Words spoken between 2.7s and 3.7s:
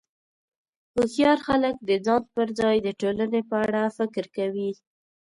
د ټولنې په